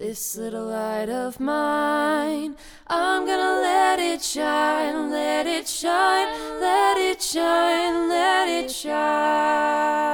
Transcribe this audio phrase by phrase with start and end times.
[0.00, 2.56] This little light of mine,
[2.86, 10.06] I'm gonna let it shine, let it shine, let it shine, let it shine.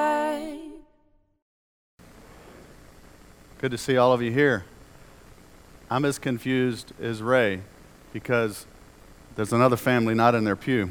[3.59, 4.65] Good to see all of you here.
[5.89, 7.61] I'm as confused as Ray
[8.13, 8.67] because
[9.37, 10.91] there's another family not in their pew.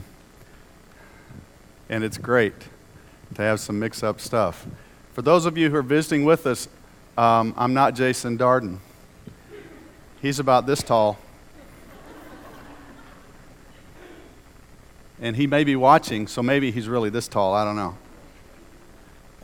[1.90, 2.70] And it's great
[3.34, 4.66] to have some mix up stuff.
[5.12, 6.70] For those of you who are visiting with us,
[7.18, 8.80] um, I'm not Jason Darden.
[10.26, 11.20] He's about this tall.
[15.22, 17.54] And he may be watching, so maybe he's really this tall.
[17.54, 17.96] I don't know.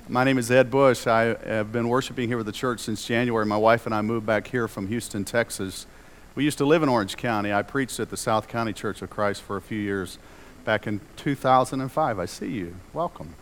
[0.10, 1.06] My name is Ed Bush.
[1.06, 3.46] I have been worshiping here with the church since January.
[3.46, 5.86] My wife and I moved back here from Houston, Texas.
[6.34, 7.54] We used to live in Orange County.
[7.54, 10.18] I preached at the South County Church of Christ for a few years
[10.66, 12.18] back in 2005.
[12.18, 12.76] I see you.
[12.92, 13.36] Welcome.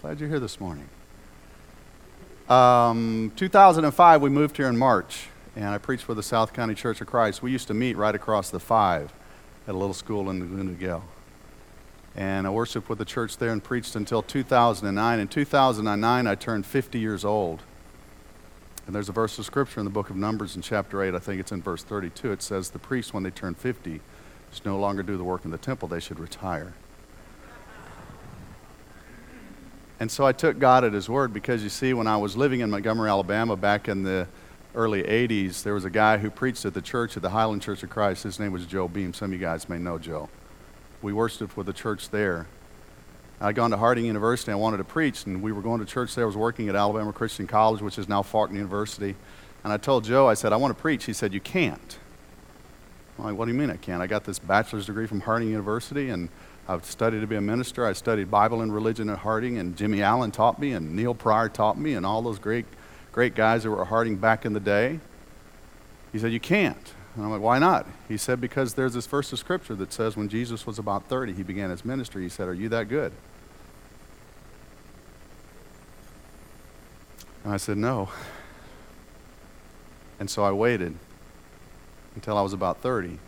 [0.00, 0.88] Glad you're here this morning.
[2.48, 7.00] Um, 2005, we moved here in March, and I preached for the South County Church
[7.00, 7.42] of Christ.
[7.42, 9.12] We used to meet right across the five
[9.66, 11.02] at a little school in Laguna Niguel.
[12.14, 15.18] And I worshiped with the church there and preached until 2009.
[15.18, 17.62] In 2009, I turned 50 years old.
[18.86, 21.18] And there's a verse of scripture in the book of Numbers in chapter 8, I
[21.18, 22.30] think it's in verse 32.
[22.30, 24.00] It says, The priests, when they turn 50,
[24.52, 26.72] should no longer do the work in the temple, they should retire.
[29.98, 32.60] And so I took God at His word because you see, when I was living
[32.60, 34.28] in Montgomery, Alabama back in the
[34.74, 37.82] early 80s, there was a guy who preached at the church, at the Highland Church
[37.82, 38.22] of Christ.
[38.22, 39.14] His name was Joe Beam.
[39.14, 40.28] Some of you guys may know Joe.
[41.02, 42.46] We worshiped with the church there.
[43.40, 44.50] I'd gone to Harding University.
[44.50, 46.24] I wanted to preach, and we were going to church there.
[46.24, 49.14] I was working at Alabama Christian College, which is now Faulkner University.
[49.62, 51.04] And I told Joe, I said, I want to preach.
[51.04, 51.98] He said, You can't.
[53.16, 54.02] I'm like, What do you mean I can't?
[54.02, 56.28] I got this bachelor's degree from Harding University, and
[56.66, 57.86] I've studied to be a minister.
[57.86, 61.48] I studied Bible and religion at Harding, and Jimmy Allen taught me, and Neil Pryor
[61.48, 62.66] taught me, and all those great,
[63.18, 65.00] great guys that were at Harding back in the day.
[66.12, 66.94] He said, You can't.
[67.16, 67.84] And I'm like, why not?
[68.06, 71.32] He said, because there's this verse of scripture that says when Jesus was about 30,
[71.32, 72.22] he began his ministry.
[72.22, 73.12] He said, Are you that good?
[77.42, 78.08] And I said, No.
[80.20, 80.94] And so I waited
[82.14, 83.18] until I was about 30.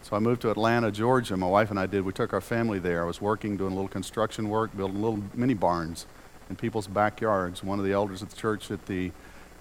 [0.00, 1.36] So I moved to Atlanta, Georgia.
[1.36, 2.06] My wife and I did.
[2.06, 3.02] We took our family there.
[3.02, 6.06] I was working, doing a little construction work, building little mini barns
[6.50, 7.64] in people's backyards.
[7.64, 9.12] One of the elders at the church at the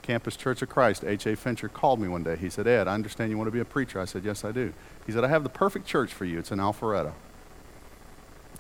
[0.02, 1.36] Campus Church of Christ, H.A.
[1.36, 2.36] Fincher, called me one day.
[2.36, 4.02] He said, Ed, I understand you want to be a preacher.
[4.02, 4.74] I said, Yes, I do.
[5.06, 6.40] He said, I have the perfect church for you.
[6.40, 7.14] It's in Alpharetta.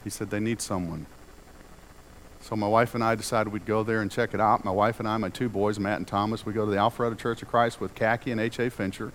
[0.04, 1.08] He said, They need someone.
[2.42, 4.64] So my wife and I decided we'd go there and check it out.
[4.64, 7.18] My wife and I, my two boys, Matt and Thomas, we go to the Alpharetta
[7.18, 8.70] Church of Christ with Khaki and H.A.
[8.70, 9.12] Fincher.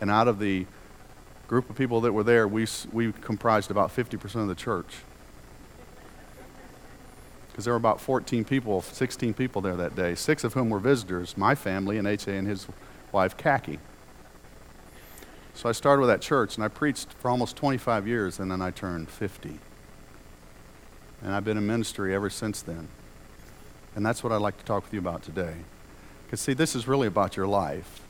[0.00, 0.66] And out of the
[1.48, 4.98] group of people that were there, we, we comprised about 50% of the church
[7.60, 10.78] because there were about 14 people, 16 people there that day, six of whom were
[10.78, 12.32] visitors, my family and H.A.
[12.32, 12.66] and his
[13.12, 13.78] wife, Khaki.
[15.52, 18.62] So I started with that church, and I preached for almost 25 years, and then
[18.62, 19.58] I turned 50.
[21.22, 22.88] And I've been in ministry ever since then.
[23.94, 25.56] And that's what I'd like to talk with you about today.
[26.24, 28.00] Because, see, this is really about your life.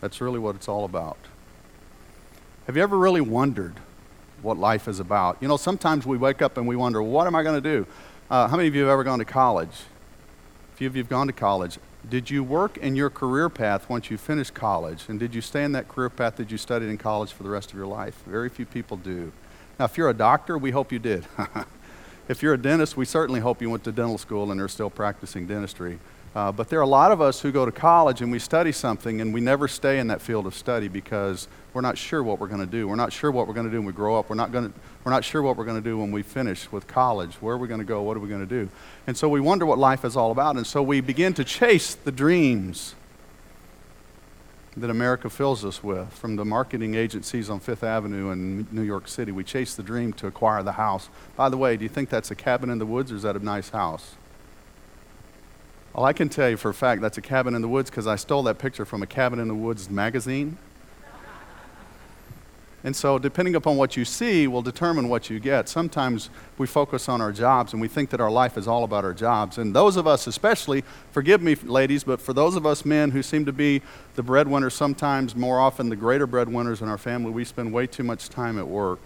[0.00, 1.18] That's really what it's all about.
[2.68, 3.74] Have you ever really wondered
[4.42, 5.38] what life is about.
[5.40, 7.86] You know, sometimes we wake up and we wonder, what am I going to do?
[8.30, 9.82] Uh, how many of you have ever gone to college?
[10.72, 11.78] A few of you have gone to college.
[12.08, 15.04] Did you work in your career path once you finished college?
[15.08, 17.50] And did you stay in that career path that you studied in college for the
[17.50, 18.22] rest of your life?
[18.26, 19.32] Very few people do.
[19.78, 21.26] Now, if you're a doctor, we hope you did.
[22.28, 24.90] if you're a dentist, we certainly hope you went to dental school and are still
[24.90, 25.98] practicing dentistry.
[26.34, 28.70] Uh, but there are a lot of us who go to college and we study
[28.70, 32.38] something and we never stay in that field of study because we're not sure what
[32.38, 32.86] we're going to do.
[32.86, 34.28] We're not sure what we're going to do when we grow up.
[34.28, 34.72] We're not, to,
[35.04, 37.34] we're not sure what we're going to do when we finish with college.
[37.36, 38.02] Where are we going to go?
[38.02, 38.68] What are we going to do?
[39.06, 40.56] And so we wonder what life is all about.
[40.56, 42.94] And so we begin to chase the dreams
[44.76, 46.12] that America fills us with.
[46.12, 50.12] From the marketing agencies on Fifth Avenue in New York City, we chase the dream
[50.14, 51.08] to acquire the house.
[51.36, 53.36] By the way, do you think that's a cabin in the woods or is that
[53.36, 54.14] a nice house?
[55.98, 58.06] Well, I can tell you for a fact that's a cabin in the woods because
[58.06, 60.56] I stole that picture from a Cabin in the Woods magazine.
[62.84, 65.68] And so, depending upon what you see, will determine what you get.
[65.68, 69.04] Sometimes we focus on our jobs and we think that our life is all about
[69.04, 69.58] our jobs.
[69.58, 73.20] And those of us, especially, forgive me, ladies, but for those of us men who
[73.20, 73.82] seem to be
[74.14, 78.04] the breadwinners, sometimes more often the greater breadwinners in our family, we spend way too
[78.04, 79.00] much time at work.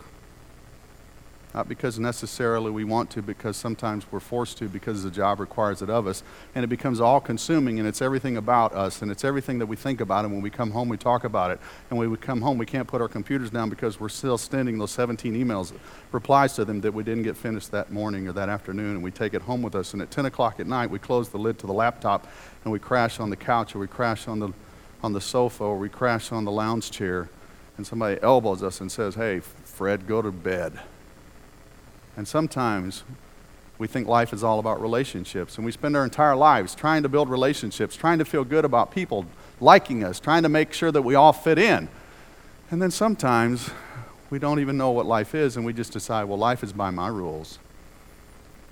[1.55, 5.83] Not because necessarily we want to, because sometimes we're forced to because the job requires
[5.83, 6.23] it of us.
[6.55, 9.77] And it becomes all consuming and it's everything about us and it's everything that we
[9.77, 10.25] think about.
[10.25, 11.61] And when we come home, we talk about it.
[11.91, 14.79] And when we come home, we can't put our computers down because we're still sending
[14.79, 15.75] those 17 emails,
[16.11, 18.93] replies to them that we didn't get finished that morning or that afternoon.
[18.93, 19.93] And we take it home with us.
[19.93, 22.27] And at 10 o'clock at night, we close the lid to the laptop
[22.65, 24.53] and we crash on the couch or we crash on the,
[25.03, 27.29] on the sofa or we crash on the lounge chair.
[27.77, 30.81] And somebody elbows us and says, Hey, Fred, go to bed.
[32.17, 33.05] And sometimes
[33.79, 37.09] we think life is all about relationships, and we spend our entire lives trying to
[37.09, 39.27] build relationships, trying to feel good about people
[39.61, 41.89] liking us, trying to make sure that we all fit in.
[42.71, 43.71] And then sometimes
[44.31, 46.91] we don't even know what life is, and we just decide, well, life is by
[46.91, 47.59] my rules,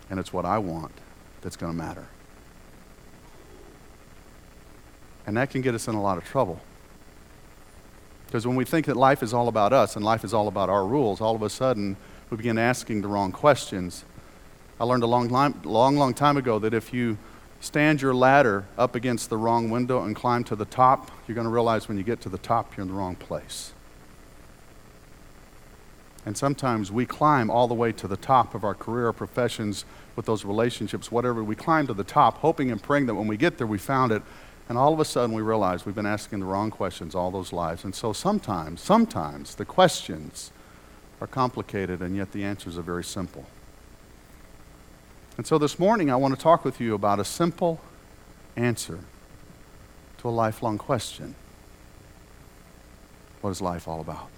[0.08, 0.92] and it's what I want
[1.40, 2.06] that's going to matter.
[5.26, 6.60] And that can get us in a lot of trouble.
[8.26, 10.70] Because when we think that life is all about us and life is all about
[10.70, 11.96] our rules, all of a sudden
[12.30, 14.04] we begin asking the wrong questions.
[14.78, 17.18] I learned a long, long, long time ago that if you
[17.60, 21.46] stand your ladder up against the wrong window and climb to the top, you're going
[21.46, 23.72] to realize when you get to the top, you're in the wrong place.
[26.24, 29.84] And sometimes we climb all the way to the top of our career professions
[30.16, 31.42] with those relationships, whatever.
[31.42, 34.12] We climb to the top, hoping and praying that when we get there, we found
[34.12, 34.22] it.
[34.68, 37.52] And all of a sudden, we realize we've been asking the wrong questions all those
[37.52, 37.84] lives.
[37.84, 40.52] And so sometimes, sometimes the questions
[41.20, 43.46] are complicated, and yet the answers are very simple.
[45.36, 47.80] And so this morning, I want to talk with you about a simple
[48.56, 49.00] answer
[50.18, 51.34] to a lifelong question
[53.40, 54.28] What is life all about?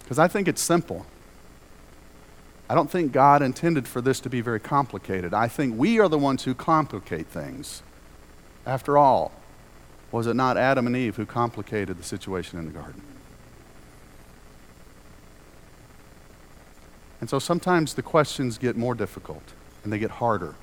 [0.00, 1.06] Because I think it's simple.
[2.68, 5.32] I don't think God intended for this to be very complicated.
[5.32, 7.82] I think we are the ones who complicate things.
[8.66, 9.32] After all,
[10.10, 13.02] was it not Adam and Eve who complicated the situation in the garden?
[17.26, 19.42] And so sometimes the questions get more difficult
[19.82, 20.54] and they get harder.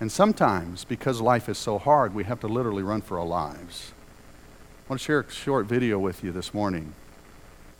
[0.00, 3.92] And sometimes, because life is so hard, we have to literally run for our lives.
[4.86, 6.94] I want to share a short video with you this morning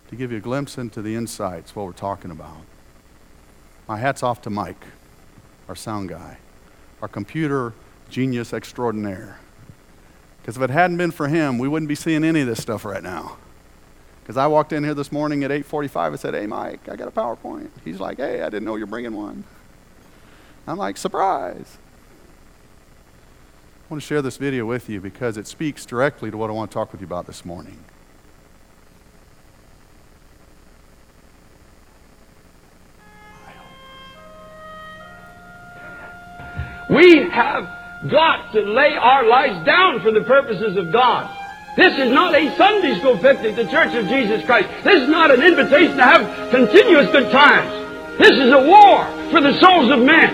[0.08, 2.58] to give you a glimpse into the insights, what we're talking about.
[3.88, 4.84] My hat's off to Mike,
[5.66, 6.36] our sound guy,
[7.00, 7.72] our computer
[8.10, 9.38] genius extraordinaire.
[10.42, 12.84] Because if it hadn't been for him, we wouldn't be seeing any of this stuff
[12.84, 13.38] right now.
[14.26, 17.06] Because I walked in here this morning at 8:45 and said, "Hey, Mike, I got
[17.06, 19.44] a PowerPoint." He's like, "Hey, I didn't know you're bringing one."
[20.66, 21.78] I'm like, "Surprise!"
[23.84, 26.54] I want to share this video with you because it speaks directly to what I
[26.54, 27.78] want to talk with you about this morning.
[36.90, 41.30] We have got to lay our lives down for the purposes of God.
[41.76, 44.66] This is not a Sunday school picnic, the Church of Jesus Christ.
[44.82, 47.68] This is not an invitation to have continuous good times.
[48.16, 50.32] This is a war for the souls of men.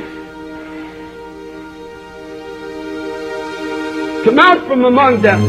[4.22, 5.42] Come out from among them.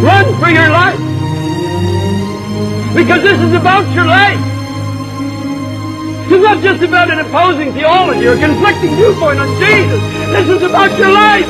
[0.00, 0.96] Run for your life.
[2.96, 4.40] Because this is about your life.
[6.32, 10.00] It's not just about an opposing theology or a conflicting viewpoint on Jesus.
[10.32, 11.49] This is about your life.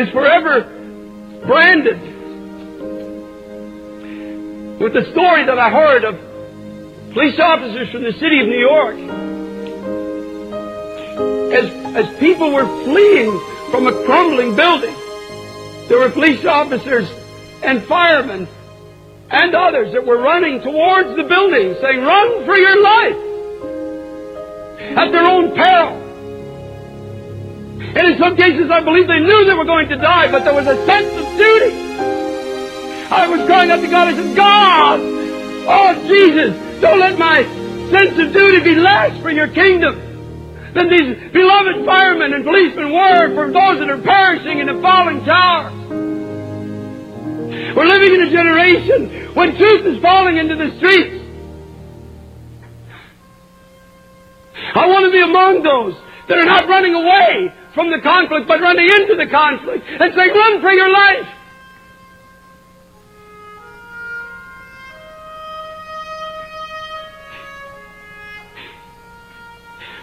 [0.00, 0.62] Is forever
[1.46, 2.00] branded
[4.80, 8.96] with the story that I heard of police officers from the city of New York.
[11.52, 11.66] As,
[11.96, 13.38] as people were fleeing
[13.70, 14.94] from a crumbling building,
[15.88, 17.06] there were police officers
[17.62, 18.48] and firemen
[19.30, 23.16] and others that were running towards the building saying, run for your life
[24.96, 25.99] at their own peril.
[27.80, 30.54] And in some cases, I believe they knew they were going to die, but there
[30.54, 31.74] was a sense of duty.
[33.10, 34.08] I was crying out to God.
[34.08, 37.42] I said, God, oh Jesus, don't let my
[37.90, 39.96] sense of duty be less for your kingdom
[40.74, 45.24] than these beloved firemen and policemen were for those that are perishing in the falling
[45.24, 45.72] towers.
[47.74, 51.16] We're living in a generation when truth is falling into the streets.
[54.74, 55.96] I want to be among those
[56.28, 60.30] that are not running away from the conflict, but running into the conflict and saying,
[60.34, 61.28] run for your life.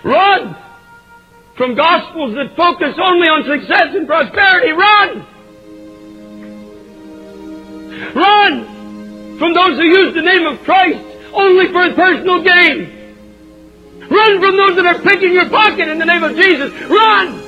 [0.03, 0.55] Run
[1.57, 4.71] from gospels that focus only on success and prosperity.
[4.71, 5.25] Run!
[8.15, 12.93] Run from those who use the name of Christ only for personal gain.
[14.09, 16.71] Run from those that are picking your pocket in the name of Jesus.
[16.89, 17.46] Run!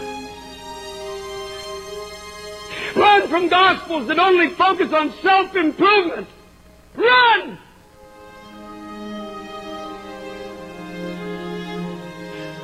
[3.29, 6.27] From gospels that only focus on self-improvement.
[6.95, 7.57] Run!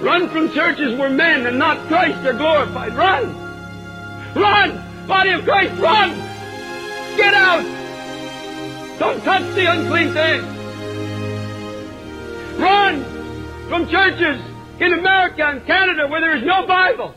[0.01, 2.95] Run from churches where men and not Christ are glorified.
[2.95, 3.35] Run!
[4.33, 5.07] Run!
[5.07, 6.09] Body of Christ, run!
[7.15, 7.63] Get out!
[8.97, 10.41] Don't touch the unclean thing!
[12.59, 13.03] Run
[13.69, 14.41] from churches
[14.79, 17.13] in America and Canada where there is no Bible.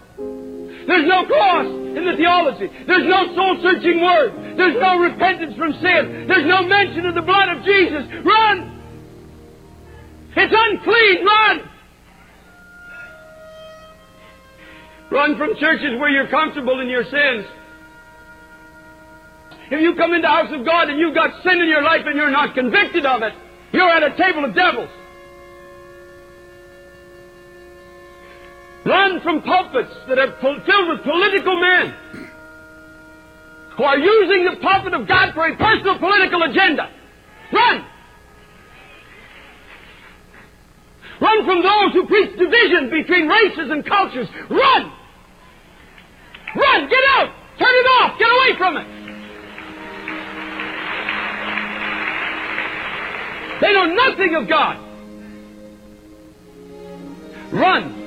[0.89, 2.73] There's no cross in the theology.
[2.89, 4.57] There's no soul searching word.
[4.57, 6.25] There's no repentance from sin.
[6.27, 8.09] There's no mention of the blood of Jesus.
[8.25, 8.81] Run!
[10.35, 11.27] It's unclean.
[11.27, 11.57] Run!
[15.11, 17.45] Run from churches where you're comfortable in your sins.
[19.71, 22.07] If you come into the house of God and you've got sin in your life
[22.07, 23.35] and you're not convicted of it,
[23.73, 24.89] you're at a table of devils.
[28.89, 31.95] Run from pulpits that are filled with political men
[33.77, 36.91] who are using the pulpit of God for a personal political agenda.
[37.53, 37.85] Run!
[41.21, 44.27] Run from those who preach division between races and cultures.
[44.49, 44.93] Run!
[46.57, 46.89] Run!
[46.89, 47.29] Get out!
[47.59, 48.19] Turn it off!
[48.19, 48.87] Get away from it!
[53.61, 54.79] They know nothing of God.
[57.53, 57.98] Run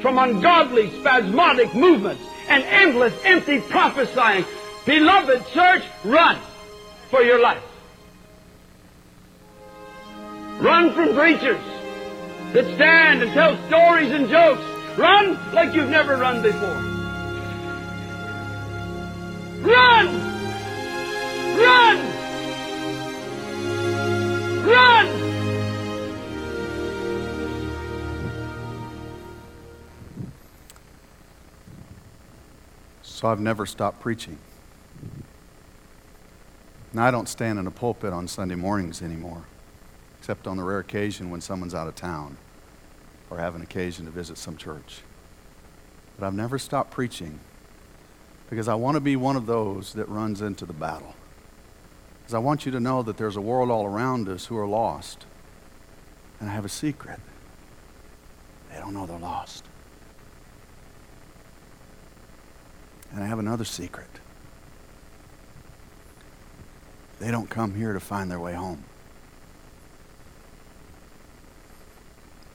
[0.00, 4.44] from ungodly, spasmodic movements and endless, empty prophesying.
[4.86, 6.38] Beloved church, run
[7.10, 7.62] for your life.
[10.60, 11.60] Run from preachers
[12.52, 14.62] that stand and tell stories and jokes.
[14.96, 16.88] Run like you've never run before.
[19.62, 20.06] Run!
[21.58, 21.98] Run!
[24.66, 25.17] Run!
[33.18, 34.38] So I've never stopped preaching.
[36.92, 39.42] Now, I don't stand in a pulpit on Sunday mornings anymore,
[40.20, 42.36] except on the rare occasion when someone's out of town
[43.28, 45.00] or have an occasion to visit some church.
[46.16, 47.40] But I've never stopped preaching
[48.50, 51.16] because I want to be one of those that runs into the battle.
[52.20, 54.68] Because I want you to know that there's a world all around us who are
[54.68, 55.26] lost.
[56.38, 57.18] And I have a secret.
[58.70, 59.67] They don't know they're lost.
[63.12, 64.08] And I have another secret.
[67.18, 68.84] They don't come here to find their way home.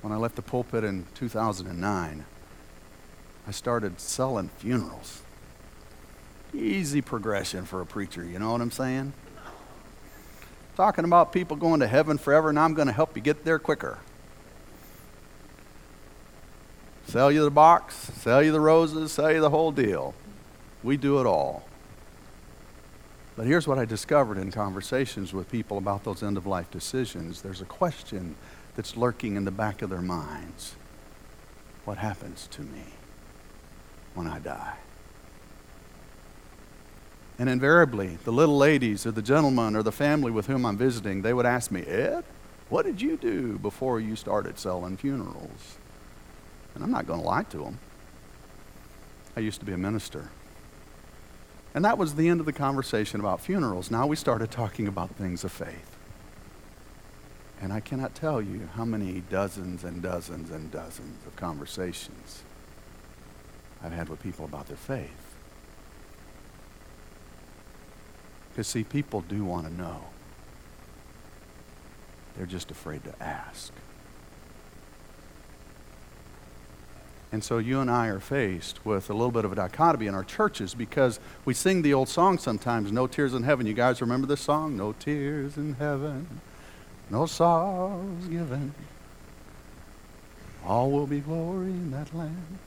[0.01, 2.25] When I left the pulpit in 2009,
[3.47, 5.21] I started selling funerals.
[6.53, 9.13] Easy progression for a preacher, you know what I'm saying?
[10.75, 13.59] Talking about people going to heaven forever, and I'm going to help you get there
[13.59, 13.99] quicker.
[17.07, 20.13] Sell you the box, sell you the roses, sell you the whole deal.
[20.83, 21.63] We do it all.
[23.35, 27.41] But here's what I discovered in conversations with people about those end of life decisions
[27.41, 28.35] there's a question
[28.75, 30.75] that's lurking in the back of their minds
[31.85, 32.83] What happens to me
[34.13, 34.75] when I die?
[37.39, 41.23] And invariably, the little ladies or the gentlemen or the family with whom I'm visiting,
[41.23, 42.23] they would ask me, Ed,
[42.69, 45.77] what did you do before you started selling funerals?
[46.75, 47.79] And I'm not going to lie to them.
[49.35, 50.29] I used to be a minister.
[51.73, 53.89] And that was the end of the conversation about funerals.
[53.89, 55.97] Now we started talking about things of faith.
[57.61, 62.43] And I cannot tell you how many dozens and dozens and dozens of conversations
[63.81, 65.09] I've had with people about their faith.
[68.49, 70.01] Because, see, people do want to know.
[72.35, 73.73] They're just afraid to ask.
[77.33, 80.13] And so you and I are faced with a little bit of a dichotomy in
[80.13, 83.65] our churches because we sing the old song sometimes, No Tears in Heaven.
[83.65, 84.77] You guys remember this song?
[84.77, 86.41] No tears in heaven,
[87.09, 88.75] no sorrows given.
[90.63, 92.59] All will be glory in that land.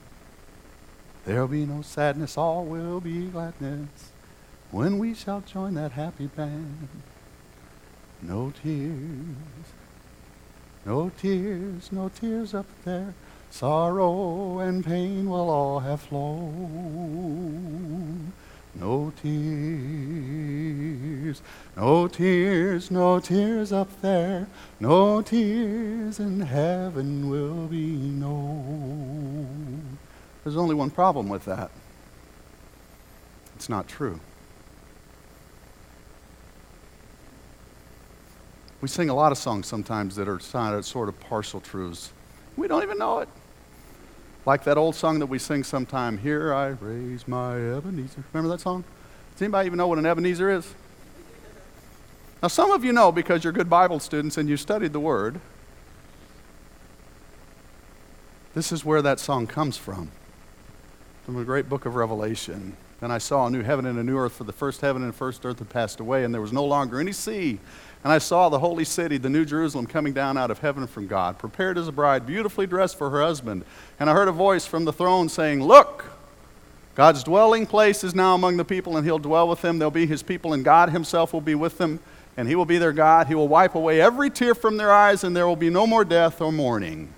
[1.23, 4.11] There'll be no sadness, all will be gladness
[4.71, 6.89] when we shall join that happy band.
[8.21, 8.91] No tears,
[10.85, 13.13] no tears, no tears up there.
[13.49, 17.53] Sorrow and pain will all have flown.
[18.75, 21.41] No tears,
[21.75, 24.47] no tears, no tears up there.
[24.79, 29.97] No tears in heaven will be known.
[30.43, 31.71] There's only one problem with that
[33.57, 34.19] it's not true.
[38.81, 42.11] We sing a lot of songs sometimes that are sort of partial truths.
[42.57, 43.29] We don't even know it.
[44.45, 48.23] Like that old song that we sing sometime, Here I Raise My Ebenezer.
[48.33, 48.83] Remember that song?
[49.33, 50.73] Does anybody even know what an Ebenezer is?
[52.41, 55.39] Now, some of you know because you're good Bible students and you studied the Word.
[58.55, 60.09] This is where that song comes from,
[61.25, 62.75] from the great book of Revelation.
[63.01, 65.13] And I saw a new heaven and a new earth, for the first heaven and
[65.13, 67.59] first earth had passed away, and there was no longer any sea.
[68.03, 71.07] And I saw the holy city, the new Jerusalem, coming down out of heaven from
[71.07, 73.65] God, prepared as a bride, beautifully dressed for her husband.
[73.99, 76.05] And I heard a voice from the throne saying, Look,
[76.95, 79.77] God's dwelling place is now among the people, and he'll dwell with them.
[79.77, 81.99] They'll be his people, and God himself will be with them,
[82.37, 83.27] and he will be their God.
[83.27, 86.05] He will wipe away every tear from their eyes, and there will be no more
[86.05, 87.13] death or mourning.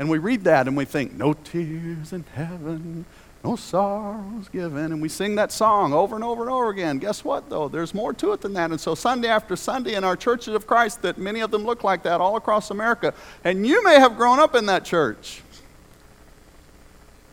[0.00, 3.04] And we read that and we think, No tears in heaven,
[3.42, 4.92] no sorrows given.
[4.92, 6.98] And we sing that song over and over and over again.
[6.98, 7.68] Guess what, though?
[7.68, 8.70] There's more to it than that.
[8.70, 11.82] And so, Sunday after Sunday in our churches of Christ, that many of them look
[11.82, 13.14] like that all across America.
[13.42, 15.42] And you may have grown up in that church.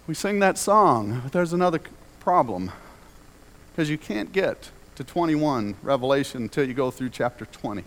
[0.08, 1.82] We sing that song, but there's another
[2.22, 2.72] problem.
[3.72, 7.84] Because you can't get to 21 Revelation until you go through chapter 20.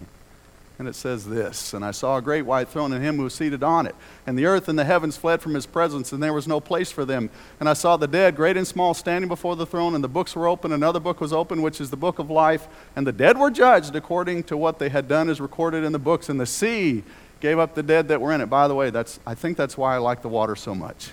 [0.80, 3.34] And it says this And I saw a great white throne and him who was
[3.34, 3.94] seated on it.
[4.26, 6.90] And the earth and the heavens fled from his presence, and there was no place
[6.90, 7.28] for them.
[7.60, 10.34] And I saw the dead, great and small, standing before the throne, and the books
[10.34, 10.72] were open.
[10.72, 12.66] Another book was open, which is the book of life.
[12.96, 15.98] And the dead were judged according to what they had done, as recorded in the
[15.98, 16.30] books.
[16.30, 17.04] And the sea
[17.40, 18.46] gave up the dead that were in it.
[18.46, 21.10] By the way, that's, I think that's why I like the water so much.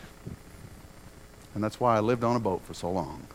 [1.56, 3.28] And that's why I lived on a boat for so long.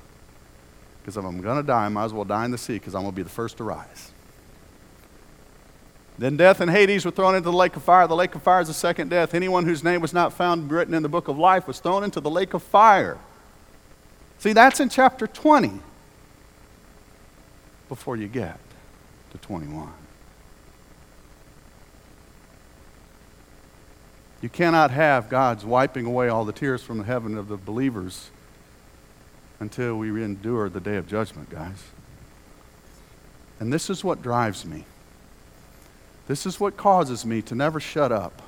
[1.03, 2.95] Because if I'm going to die, I might as well die in the sea because
[2.95, 4.12] I'm going to be the first to rise.
[6.23, 8.07] Then death and Hades were thrown into the lake of fire.
[8.07, 9.35] The lake of fire is the second death.
[9.35, 12.21] Anyone whose name was not found written in the book of life was thrown into
[12.21, 13.19] the lake of fire.
[14.39, 15.81] See, that's in chapter 20
[17.89, 18.61] before you get
[19.33, 19.93] to 21.
[24.43, 28.31] You cannot have God's wiping away all the tears from the heaven of the believers
[29.59, 31.83] until we endure the day of judgment, guys.
[33.59, 34.85] And this is what drives me.
[36.27, 38.43] This is what causes me to never shut up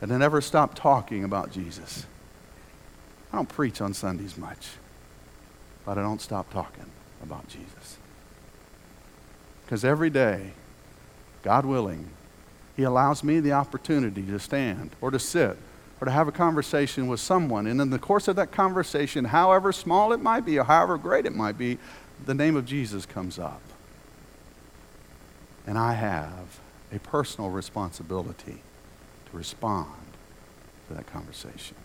[0.00, 2.06] and to never stop talking about Jesus.
[3.32, 4.68] I don't preach on Sundays much,
[5.84, 6.86] but I don't stop talking
[7.22, 7.98] about Jesus.
[9.64, 10.52] Because every day,
[11.42, 12.08] God willing,
[12.76, 15.56] he allows me the opportunity to stand or to sit
[16.00, 17.66] or to have a conversation with someone.
[17.66, 21.26] And in the course of that conversation, however small it might be or however great
[21.26, 21.78] it might be,
[22.26, 23.62] the name of Jesus comes up.
[25.66, 26.60] And I have
[26.92, 28.60] a personal responsibility
[29.30, 29.90] to respond
[30.88, 31.76] to that conversation.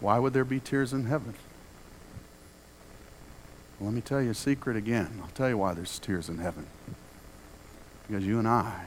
[0.00, 1.34] Why would there be tears in heaven?
[3.78, 5.20] Well, let me tell you a secret again.
[5.22, 6.66] I'll tell you why there's tears in heaven.
[8.08, 8.86] Because you and I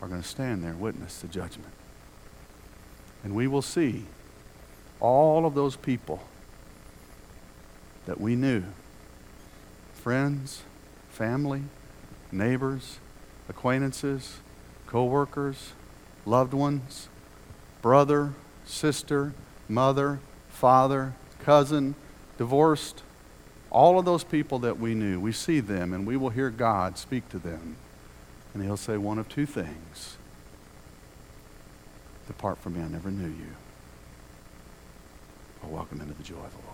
[0.00, 1.72] are going to stand there and witness the judgment.
[3.22, 4.04] And we will see
[5.00, 6.22] all of those people
[8.06, 8.64] that we knew
[9.94, 10.62] friends,
[11.10, 11.62] family,
[12.34, 12.98] neighbors,
[13.48, 14.38] acquaintances,
[14.86, 15.72] coworkers,
[16.26, 17.08] loved ones,
[17.80, 18.32] brother,
[18.64, 19.32] sister,
[19.68, 21.94] mother, father, cousin,
[22.38, 23.02] divorced,
[23.70, 26.96] all of those people that we knew, we see them and we will hear God
[26.98, 27.76] speak to them.
[28.52, 30.16] And he'll say one of two things
[32.26, 33.52] Depart from me, I never knew you.
[35.62, 36.73] Or welcome into the joy of the Lord.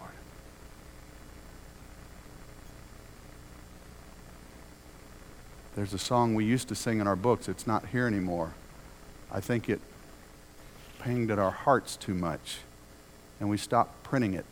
[5.76, 7.48] There's a song we used to sing in our books.
[7.48, 8.54] It's not here anymore.
[9.30, 9.80] I think it
[10.98, 12.58] pinged at our hearts too much,
[13.38, 14.46] and we stopped printing it.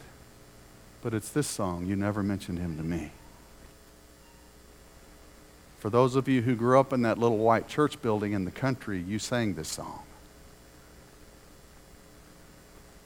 [1.02, 3.10] But it's this song, You Never Mentioned Him to Me.
[5.78, 8.50] For those of you who grew up in that little white church building in the
[8.50, 10.02] country, you sang this song.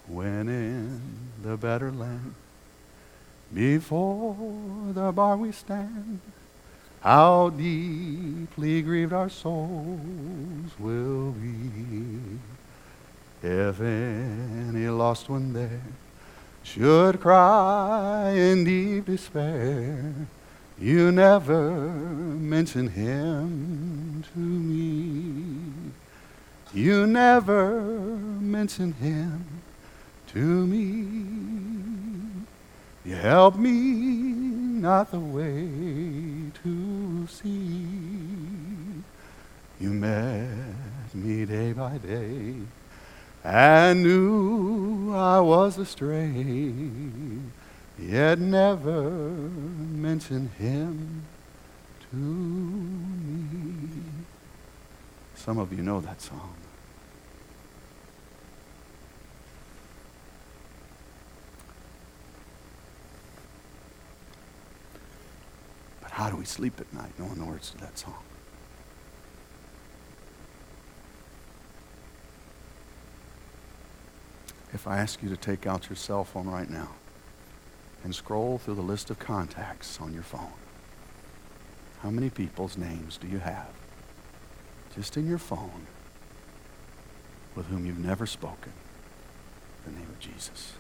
[0.06, 1.00] When in
[1.42, 2.34] the better land,
[3.52, 4.36] before
[4.92, 6.20] the bar we stand,
[7.02, 12.38] how deeply grieved our souls will be
[13.42, 15.82] if any lost one there
[16.62, 20.14] should cry in deep despair.
[20.78, 25.90] You never mention him to me.
[26.72, 29.44] You never mention him
[30.28, 31.06] to me.
[33.04, 34.41] You help me
[34.82, 37.86] not the way to see.
[39.78, 42.56] You met me day by day
[43.44, 46.44] and knew I was astray,
[47.96, 51.26] yet never mentioned him
[52.10, 54.02] to me.
[55.36, 56.54] Some of you know that song.
[66.42, 68.18] We sleep at night knowing the words to that song.
[74.72, 76.88] If I ask you to take out your cell phone right now
[78.02, 80.52] and scroll through the list of contacts on your phone,
[82.00, 83.70] how many people's names do you have
[84.96, 85.86] just in your phone
[87.54, 88.72] with whom you've never spoken
[89.84, 90.72] the name of Jesus?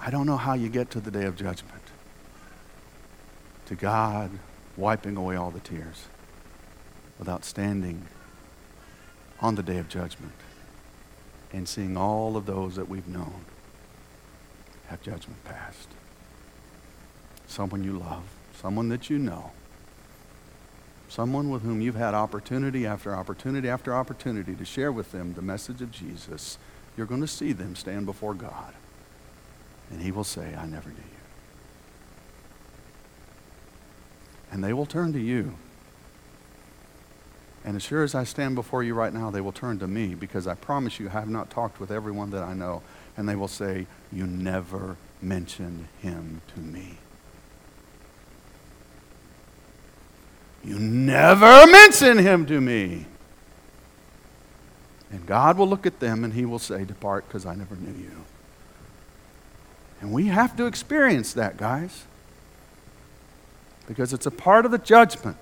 [0.00, 1.82] I don't know how you get to the day of judgment,
[3.66, 4.30] to God
[4.76, 6.06] wiping away all the tears
[7.18, 8.06] without standing
[9.40, 10.32] on the day of judgment
[11.52, 13.44] and seeing all of those that we've known
[14.86, 15.88] have judgment passed.
[17.46, 18.24] Someone you love,
[18.60, 19.50] someone that you know,
[21.08, 25.42] someone with whom you've had opportunity after opportunity after opportunity to share with them the
[25.42, 26.58] message of Jesus,
[26.96, 28.74] you're going to see them stand before God.
[29.90, 31.02] And he will say, I never knew you.
[34.50, 35.54] And they will turn to you.
[37.64, 40.14] And as sure as I stand before you right now, they will turn to me
[40.14, 42.82] because I promise you I have not talked with everyone that I know.
[43.16, 46.98] And they will say, You never mentioned him to me.
[50.64, 53.06] You never mention him to me.
[55.10, 57.98] And God will look at them and he will say, Depart because I never knew
[57.98, 58.24] you.
[60.00, 62.04] And we have to experience that, guys.
[63.86, 65.36] Because it's a part of the judgment.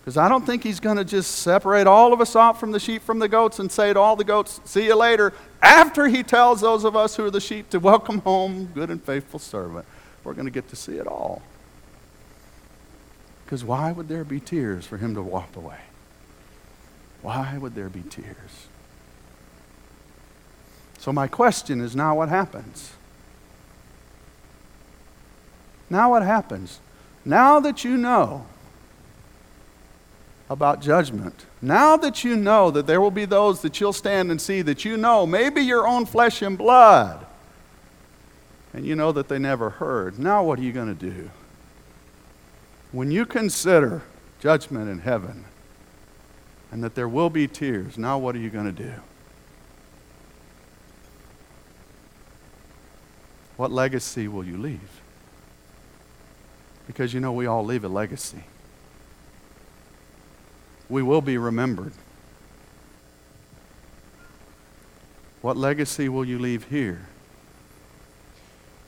[0.00, 2.78] Because I don't think he's going to just separate all of us off from the
[2.78, 6.22] sheep from the goats and say to all the goats, see you later, after he
[6.22, 9.86] tells those of us who are the sheep to welcome home, good and faithful servant.
[10.22, 11.40] We're going to get to see it all.
[13.44, 15.80] Because why would there be tears for him to walk away?
[17.22, 18.68] Why would there be tears?
[21.04, 22.94] So, my question is now what happens?
[25.90, 26.80] Now, what happens?
[27.26, 28.46] Now that you know
[30.48, 34.40] about judgment, now that you know that there will be those that you'll stand and
[34.40, 37.26] see that you know, maybe your own flesh and blood,
[38.72, 41.28] and you know that they never heard, now what are you going to do?
[42.92, 44.04] When you consider
[44.40, 45.44] judgment in heaven
[46.72, 48.94] and that there will be tears, now what are you going to do?
[53.56, 55.00] What legacy will you leave?
[56.86, 58.44] Because you know we all leave a legacy.
[60.88, 61.92] We will be remembered.
[65.40, 67.06] What legacy will you leave here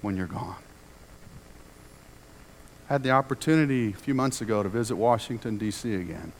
[0.02, 0.56] when you're gone?
[2.88, 5.94] I had the opportunity a few months ago to visit Washington, D.C.
[5.94, 6.32] again.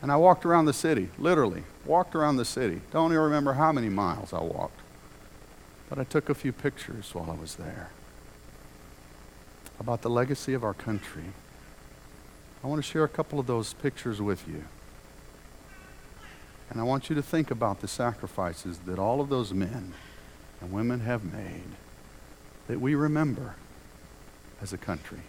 [0.00, 2.80] And I walked around the city, literally, walked around the city.
[2.90, 4.80] Don't even remember how many miles I walked.
[5.88, 7.90] But I took a few pictures while I was there
[9.80, 11.32] about the legacy of our country.
[12.62, 14.64] I want to share a couple of those pictures with you.
[16.70, 19.94] And I want you to think about the sacrifices that all of those men
[20.60, 21.76] and women have made
[22.66, 23.54] that we remember
[24.60, 25.20] as a country.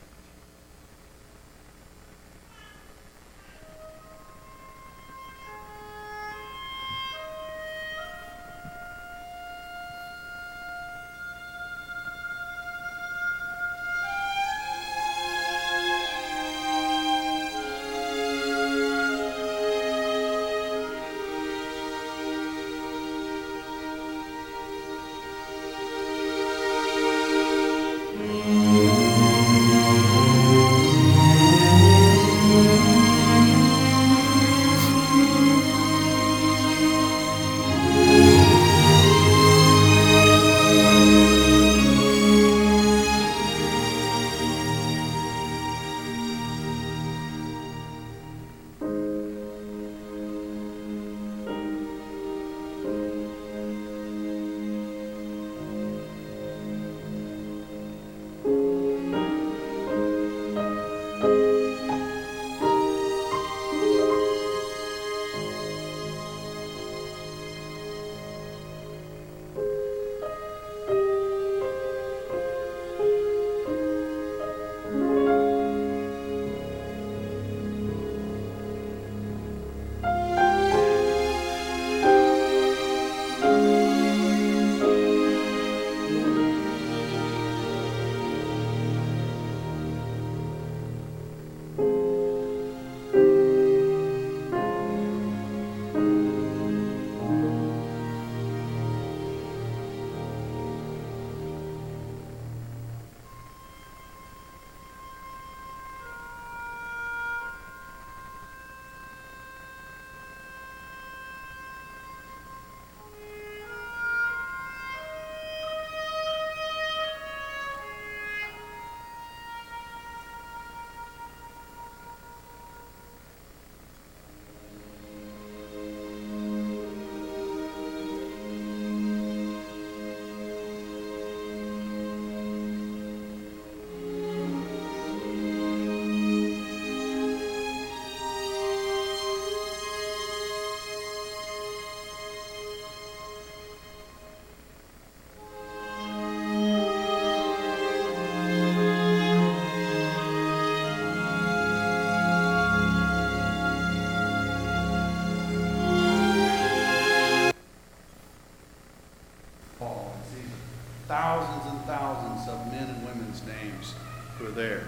[164.47, 164.87] Are there,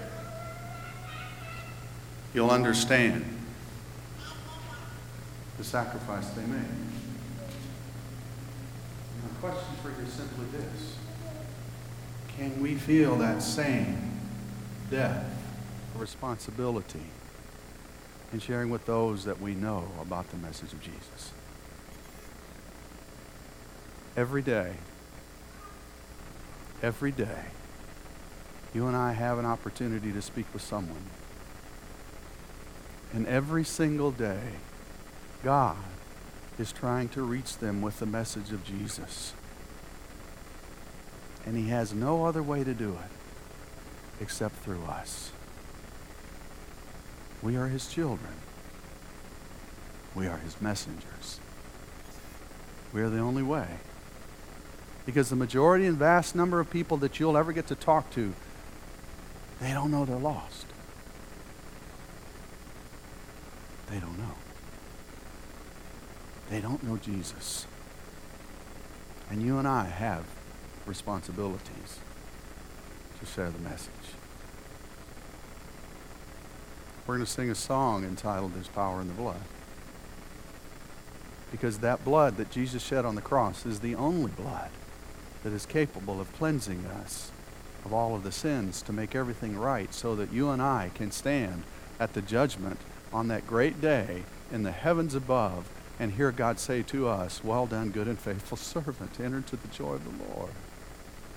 [2.33, 3.25] you'll understand
[5.57, 6.55] the sacrifice they made.
[6.55, 6.83] And
[9.23, 10.95] My question for you is simply this.
[12.37, 14.19] Can we feel that same
[14.89, 15.25] death
[15.93, 17.03] of responsibility
[18.33, 21.31] in sharing with those that we know about the message of Jesus?
[24.15, 24.73] Every day,
[26.81, 27.45] every day,
[28.73, 31.05] you and I have an opportunity to speak with someone.
[33.13, 34.39] And every single day,
[35.43, 35.77] God
[36.57, 39.33] is trying to reach them with the message of Jesus.
[41.45, 45.31] And He has no other way to do it except through us.
[47.41, 48.33] We are His children,
[50.15, 51.39] we are His messengers.
[52.93, 53.67] We are the only way.
[55.05, 58.33] Because the majority and vast number of people that you'll ever get to talk to,
[59.61, 60.65] they don't know they're lost.
[63.89, 64.35] They don't know.
[66.49, 67.67] They don't know Jesus.
[69.29, 70.25] And you and I have
[70.85, 71.99] responsibilities
[73.19, 73.91] to share the message.
[77.05, 79.41] We're going to sing a song entitled There's Power in the Blood.
[81.51, 84.69] Because that blood that Jesus shed on the cross is the only blood
[85.43, 87.31] that is capable of cleansing us
[87.85, 91.11] of all of the sins to make everything right so that you and I can
[91.11, 91.63] stand
[91.99, 92.79] at the judgment
[93.13, 97.67] on that great day in the heavens above and hear God say to us, Well
[97.67, 100.51] done, good and faithful servant, enter into the joy of the Lord.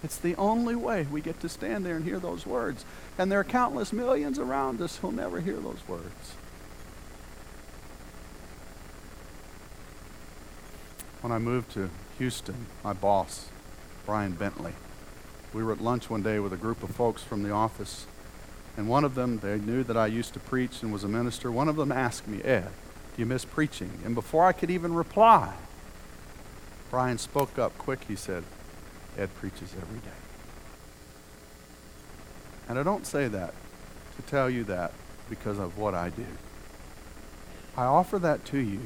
[0.02, 2.85] It's the only way we get to stand there and hear those words.
[3.16, 6.35] And there are countless millions around us who'll never hear those words.
[11.22, 13.48] When I moved to Houston, my boss,
[14.04, 14.74] Brian Bentley,
[15.54, 18.06] we were at lunch one day with a group of folks from the office,
[18.76, 21.52] and one of them, they knew that I used to preach and was a minister.
[21.52, 22.68] One of them asked me, Ed,
[23.14, 23.92] do you miss preaching?
[24.04, 25.54] And before I could even reply,
[26.90, 28.02] Brian spoke up quick.
[28.08, 28.42] He said,
[29.16, 30.10] Ed preaches every day.
[32.68, 33.54] And I don't say that
[34.16, 34.92] to tell you that
[35.30, 36.26] because of what I do.
[37.76, 38.80] I offer that to you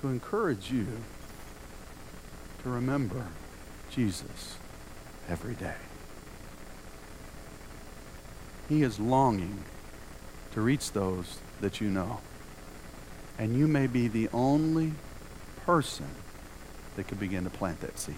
[0.00, 0.86] to encourage you
[2.64, 3.28] to remember
[3.90, 4.56] Jesus
[5.28, 5.74] every day.
[8.70, 9.64] He is longing
[10.52, 12.20] to reach those that you know.
[13.36, 14.92] And you may be the only
[15.66, 16.06] person
[16.94, 18.14] that could begin to plant that seed.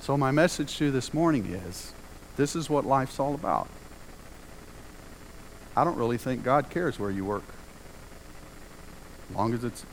[0.00, 1.92] So, my message to you this morning is
[2.36, 3.68] this is what life's all about.
[5.76, 7.44] I don't really think God cares where you work.
[9.30, 9.86] As long as it's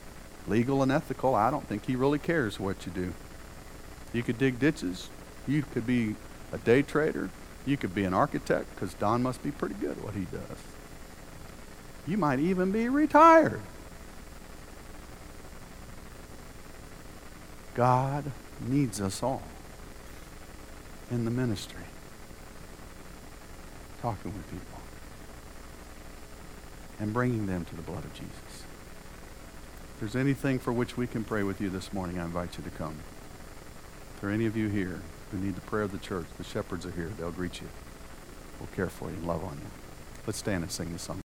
[0.48, 3.12] legal and ethical, I don't think He really cares what you do.
[4.12, 5.10] You could dig ditches,
[5.46, 6.16] you could be
[6.52, 7.30] a day trader,
[7.66, 10.58] you could be an architect, because Don must be pretty good at what he does.
[12.06, 13.60] You might even be retired.
[17.74, 19.42] God needs us all
[21.10, 21.82] in the ministry,
[24.00, 24.80] talking with people,
[27.00, 28.32] and bringing them to the blood of Jesus.
[29.94, 32.64] If there's anything for which we can pray with you this morning, I invite you
[32.64, 32.96] to come.
[34.14, 35.00] If there are any of you here
[35.30, 37.10] who need the prayer of the church, the shepherds are here.
[37.18, 37.68] They'll greet you.
[38.60, 39.66] We'll care for you and love on you.
[40.26, 41.20] Let's stand and sing this song.